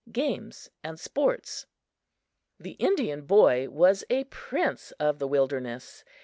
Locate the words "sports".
0.99-1.67